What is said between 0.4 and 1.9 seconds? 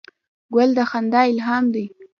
ګل د خندا الهام دی.